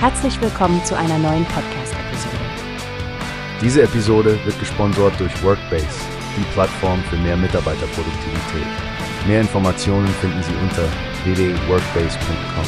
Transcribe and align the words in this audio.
Herzlich 0.00 0.40
willkommen 0.40 0.84
zu 0.84 0.96
einer 0.96 1.18
neuen 1.18 1.44
Podcast-Episode. 1.46 2.36
Diese 3.60 3.82
Episode 3.82 4.38
wird 4.44 4.56
gesponsert 4.60 5.18
durch 5.18 5.42
Workbase, 5.42 5.88
die 6.36 6.44
Plattform 6.52 7.02
für 7.10 7.16
mehr 7.16 7.36
Mitarbeiterproduktivität. 7.36 8.66
Mehr 9.26 9.40
Informationen 9.40 10.06
finden 10.06 10.40
Sie 10.44 10.54
unter 10.62 10.84
www.workbase.com. 11.24 12.64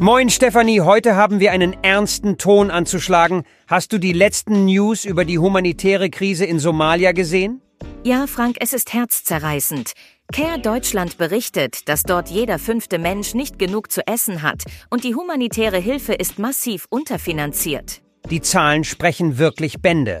Moin 0.00 0.30
Stefanie, 0.30 0.80
heute 0.80 1.14
haben 1.14 1.38
wir 1.38 1.52
einen 1.52 1.76
ernsten 1.84 2.38
Ton 2.38 2.72
anzuschlagen. 2.72 3.44
Hast 3.68 3.92
du 3.92 3.98
die 3.98 4.12
letzten 4.12 4.64
News 4.64 5.04
über 5.04 5.24
die 5.24 5.38
humanitäre 5.38 6.10
Krise 6.10 6.44
in 6.44 6.58
Somalia 6.58 7.12
gesehen? 7.12 7.60
Ja, 8.06 8.26
Frank, 8.26 8.58
es 8.60 8.74
ist 8.74 8.92
herzzerreißend. 8.92 9.94
Care 10.30 10.58
Deutschland 10.58 11.16
berichtet, 11.16 11.88
dass 11.88 12.02
dort 12.02 12.28
jeder 12.28 12.58
fünfte 12.58 12.98
Mensch 12.98 13.32
nicht 13.32 13.58
genug 13.58 13.90
zu 13.90 14.06
essen 14.06 14.42
hat 14.42 14.62
und 14.90 15.04
die 15.04 15.14
humanitäre 15.14 15.78
Hilfe 15.78 16.12
ist 16.12 16.38
massiv 16.38 16.84
unterfinanziert. 16.90 18.02
Die 18.28 18.42
Zahlen 18.42 18.84
sprechen 18.84 19.38
wirklich 19.38 19.80
Bände. 19.80 20.18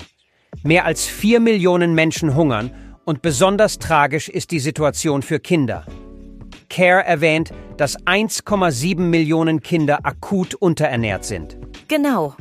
Mehr 0.62 0.86
als 0.86 1.04
vier 1.04 1.40
Millionen 1.40 1.94
Menschen 1.94 2.34
hungern 2.34 2.70
und 3.04 3.20
besonders 3.20 3.78
tragisch 3.78 4.30
ist 4.30 4.50
die 4.50 4.60
Situation 4.60 5.20
für 5.20 5.38
Kinder. 5.38 5.84
CARE 6.70 7.04
erwähnt, 7.04 7.52
dass 7.76 7.98
1,7 7.98 8.98
Millionen 8.98 9.60
Kinder 9.60 10.06
akut 10.06 10.54
unterernährt 10.54 11.26
sind. 11.26 11.58
Genau. 11.88 12.34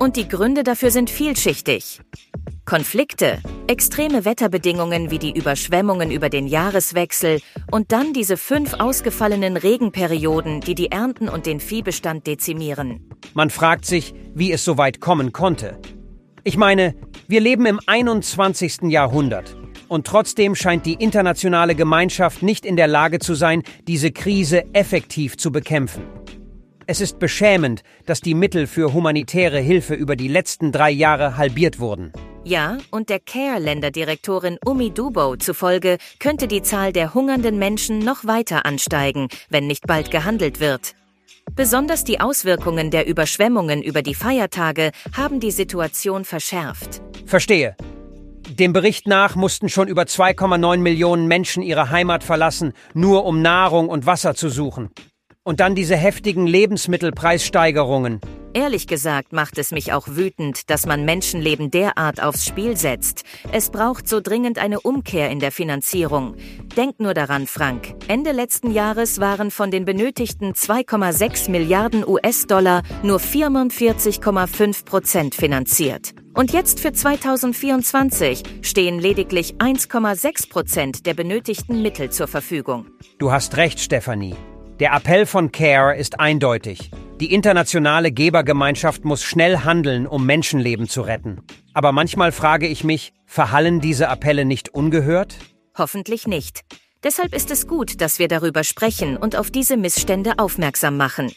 Und 0.00 0.16
die 0.16 0.26
Gründe 0.26 0.64
dafür 0.64 0.90
sind 0.90 1.08
vielschichtig. 1.08 2.00
Konflikte, 2.68 3.38
extreme 3.66 4.26
Wetterbedingungen 4.26 5.10
wie 5.10 5.18
die 5.18 5.32
Überschwemmungen 5.32 6.10
über 6.10 6.28
den 6.28 6.46
Jahreswechsel 6.46 7.40
und 7.70 7.92
dann 7.92 8.12
diese 8.12 8.36
fünf 8.36 8.74
ausgefallenen 8.74 9.56
Regenperioden, 9.56 10.60
die 10.60 10.74
die 10.74 10.90
Ernten 10.92 11.30
und 11.30 11.46
den 11.46 11.60
Viehbestand 11.60 12.26
dezimieren. 12.26 13.08
Man 13.32 13.48
fragt 13.48 13.86
sich, 13.86 14.12
wie 14.34 14.52
es 14.52 14.66
so 14.66 14.76
weit 14.76 15.00
kommen 15.00 15.32
konnte. 15.32 15.78
Ich 16.44 16.58
meine, 16.58 16.94
wir 17.26 17.40
leben 17.40 17.64
im 17.64 17.80
21. 17.86 18.82
Jahrhundert. 18.90 19.56
Und 19.88 20.06
trotzdem 20.06 20.54
scheint 20.54 20.84
die 20.84 20.92
internationale 20.92 21.74
Gemeinschaft 21.74 22.42
nicht 22.42 22.66
in 22.66 22.76
der 22.76 22.86
Lage 22.86 23.18
zu 23.18 23.34
sein, 23.34 23.62
diese 23.86 24.12
Krise 24.12 24.64
effektiv 24.74 25.38
zu 25.38 25.50
bekämpfen. 25.50 26.02
Es 26.86 27.00
ist 27.00 27.18
beschämend, 27.18 27.82
dass 28.04 28.20
die 28.20 28.34
Mittel 28.34 28.66
für 28.66 28.92
humanitäre 28.92 29.58
Hilfe 29.58 29.94
über 29.94 30.16
die 30.16 30.28
letzten 30.28 30.70
drei 30.70 30.90
Jahre 30.90 31.38
halbiert 31.38 31.80
wurden. 31.80 32.12
Ja, 32.48 32.78
und 32.90 33.10
der 33.10 33.20
Care-Länderdirektorin 33.20 34.56
Umi 34.64 34.90
Dubo 34.90 35.36
zufolge 35.36 35.98
könnte 36.18 36.48
die 36.48 36.62
Zahl 36.62 36.94
der 36.94 37.12
hungernden 37.12 37.58
Menschen 37.58 37.98
noch 37.98 38.24
weiter 38.24 38.64
ansteigen, 38.64 39.28
wenn 39.50 39.66
nicht 39.66 39.86
bald 39.86 40.10
gehandelt 40.10 40.58
wird. 40.58 40.94
Besonders 41.54 42.04
die 42.04 42.20
Auswirkungen 42.20 42.90
der 42.90 43.06
Überschwemmungen 43.06 43.82
über 43.82 44.00
die 44.00 44.14
Feiertage 44.14 44.92
haben 45.14 45.40
die 45.40 45.50
Situation 45.50 46.24
verschärft. 46.24 47.02
Verstehe. 47.26 47.76
Dem 48.48 48.72
Bericht 48.72 49.06
nach 49.06 49.36
mussten 49.36 49.68
schon 49.68 49.86
über 49.86 50.04
2,9 50.04 50.78
Millionen 50.78 51.26
Menschen 51.26 51.62
ihre 51.62 51.90
Heimat 51.90 52.24
verlassen, 52.24 52.72
nur 52.94 53.26
um 53.26 53.42
Nahrung 53.42 53.90
und 53.90 54.06
Wasser 54.06 54.34
zu 54.34 54.48
suchen. 54.48 54.88
Und 55.42 55.60
dann 55.60 55.74
diese 55.74 55.96
heftigen 55.96 56.46
Lebensmittelpreissteigerungen. 56.46 58.22
Ehrlich 58.54 58.86
gesagt 58.86 59.32
macht 59.32 59.58
es 59.58 59.72
mich 59.72 59.92
auch 59.92 60.08
wütend, 60.08 60.70
dass 60.70 60.86
man 60.86 61.04
Menschenleben 61.04 61.70
derart 61.70 62.22
aufs 62.22 62.46
Spiel 62.46 62.76
setzt. 62.76 63.24
Es 63.52 63.70
braucht 63.70 64.08
so 64.08 64.20
dringend 64.20 64.58
eine 64.58 64.80
Umkehr 64.80 65.30
in 65.30 65.38
der 65.38 65.52
Finanzierung. 65.52 66.34
Denk 66.76 66.98
nur 66.98 67.14
daran, 67.14 67.46
Frank. 67.46 67.94
Ende 68.08 68.32
letzten 68.32 68.70
Jahres 68.70 69.20
waren 69.20 69.50
von 69.50 69.70
den 69.70 69.84
benötigten 69.84 70.54
2,6 70.54 71.50
Milliarden 71.50 72.06
US-Dollar 72.06 72.82
nur 73.02 73.18
44,5 73.18 74.84
Prozent 74.84 75.34
finanziert. 75.34 76.14
Und 76.34 76.52
jetzt 76.52 76.80
für 76.80 76.92
2024 76.92 78.42
stehen 78.62 78.98
lediglich 78.98 79.56
1,6 79.56 80.48
Prozent 80.48 81.06
der 81.06 81.14
benötigten 81.14 81.82
Mittel 81.82 82.10
zur 82.10 82.28
Verfügung. 82.28 82.86
Du 83.18 83.30
hast 83.30 83.56
recht, 83.56 83.80
Stefanie. 83.80 84.36
Der 84.80 84.92
Appell 84.92 85.26
von 85.26 85.50
CARE 85.50 85.96
ist 85.96 86.20
eindeutig. 86.20 86.92
Die 87.20 87.32
internationale 87.32 88.12
Gebergemeinschaft 88.12 89.04
muss 89.04 89.24
schnell 89.24 89.58
handeln, 89.58 90.06
um 90.06 90.24
Menschenleben 90.24 90.88
zu 90.88 91.00
retten. 91.00 91.40
Aber 91.74 91.90
manchmal 91.90 92.30
frage 92.30 92.68
ich 92.68 92.84
mich, 92.84 93.12
verhallen 93.26 93.80
diese 93.80 94.08
Appelle 94.08 94.44
nicht 94.44 94.68
ungehört? 94.68 95.34
Hoffentlich 95.76 96.28
nicht. 96.28 96.60
Deshalb 97.02 97.34
ist 97.34 97.50
es 97.50 97.66
gut, 97.66 98.00
dass 98.00 98.20
wir 98.20 98.28
darüber 98.28 98.62
sprechen 98.62 99.16
und 99.16 99.34
auf 99.34 99.50
diese 99.50 99.76
Missstände 99.76 100.34
aufmerksam 100.38 100.96
machen. 100.96 101.32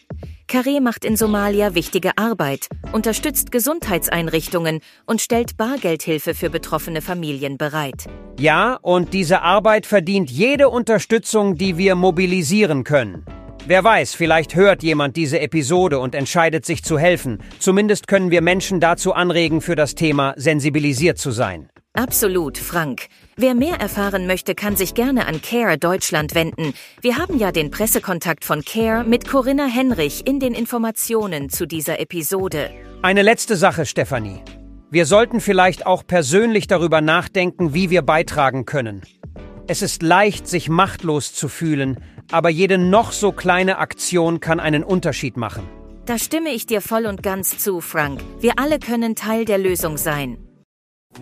Carré 0.48 0.82
macht 0.82 1.04
in 1.04 1.16
Somalia 1.16 1.74
wichtige 1.74 2.16
Arbeit, 2.16 2.68
unterstützt 2.92 3.52
Gesundheitseinrichtungen 3.52 4.82
und 5.08 5.20
stellt 5.20 5.58
Bargeldhilfe 5.58 6.36
für 6.36 6.52
betroffene 6.52 7.02
Familien 7.02 7.58
bereit. 7.58 8.06
Ja, 8.40 8.76
und 8.82 9.14
diese 9.14 9.42
Arbeit 9.42 9.88
verdient 9.88 10.30
jede 10.30 10.70
Unterstützung, 10.70 11.56
die 11.56 11.78
wir 11.78 11.96
mobilisieren 11.96 12.84
können. 12.84 13.26
Wer 13.68 13.84
weiß, 13.84 14.16
vielleicht 14.16 14.56
hört 14.56 14.82
jemand 14.82 15.16
diese 15.16 15.40
Episode 15.40 16.00
und 16.00 16.16
entscheidet 16.16 16.66
sich 16.66 16.84
zu 16.84 16.98
helfen. 16.98 17.44
Zumindest 17.60 18.08
können 18.08 18.32
wir 18.32 18.42
Menschen 18.42 18.80
dazu 18.80 19.14
anregen, 19.14 19.62
für 19.62 19.76
das 19.76 19.94
Thema 19.94 20.34
sensibilisiert 20.36 21.20
zu 21.20 21.30
sein. 21.30 21.70
Absolut, 21.94 22.58
Frank. 22.58 23.08
Wer 23.36 23.54
mehr 23.54 23.76
erfahren 23.76 24.26
möchte, 24.26 24.56
kann 24.56 24.76
sich 24.76 24.96
gerne 24.96 25.28
an 25.28 25.42
CARE 25.42 25.78
Deutschland 25.78 26.34
wenden. 26.34 26.74
Wir 27.02 27.18
haben 27.18 27.38
ja 27.38 27.52
den 27.52 27.70
Pressekontakt 27.70 28.46
von 28.46 28.64
CARE 28.64 29.04
mit 29.04 29.28
Corinna 29.28 29.66
Henrich 29.66 30.26
in 30.26 30.40
den 30.40 30.54
Informationen 30.54 31.50
zu 31.50 31.68
dieser 31.68 32.00
Episode. 32.00 32.72
Eine 33.04 33.22
letzte 33.22 33.58
Sache, 33.58 33.86
Stefanie. 33.86 34.42
Wir 34.90 35.06
sollten 35.06 35.40
vielleicht 35.40 35.86
auch 35.86 36.06
persönlich 36.08 36.66
darüber 36.68 37.02
nachdenken, 37.02 37.74
wie 37.74 37.90
wir 37.90 38.02
beitragen 38.02 38.66
können. 38.66 39.02
Es 39.68 39.82
ist 39.82 40.02
leicht, 40.02 40.48
sich 40.48 40.68
machtlos 40.68 41.34
zu 41.34 41.48
fühlen, 41.48 41.98
aber 42.32 42.50
jede 42.50 42.78
noch 42.78 43.12
so 43.12 43.32
kleine 43.32 43.78
Aktion 43.78 44.40
kann 44.40 44.60
einen 44.60 44.84
Unterschied 44.84 45.38
machen. 45.38 45.64
Da 46.06 46.18
stimme 46.18 46.50
ich 46.50 46.66
dir 46.66 46.82
voll 46.82 47.06
und 47.06 47.22
ganz 47.24 47.58
zu, 47.58 47.80
Frank. 47.80 48.22
Wir 48.40 48.54
alle 48.58 48.80
können 48.80 49.16
Teil 49.16 49.46
der 49.46 49.58
Lösung 49.58 49.98
sein. 49.98 50.38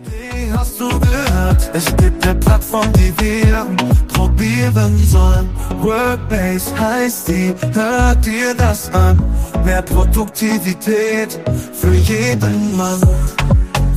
Wie 0.04 0.52
hast 0.52 0.80
du 0.80 0.88
gehört? 0.88 1.70
Es 1.74 1.86
gibt 1.96 2.26
eine 2.26 2.38
Plattform, 2.38 2.92
die 2.92 3.12
wir 3.18 3.66
probieren 4.08 4.96
sollen. 4.98 5.50
Workbase 5.80 6.78
heißt 6.78 7.28
die, 7.28 7.54
hört 7.74 8.24
dir 8.24 8.54
das 8.54 8.92
an. 8.94 9.18
Mehr 9.64 9.82
Produktivität 9.82 11.40
für 11.72 11.92
jeden 11.92 12.76
Mann. 12.76 13.00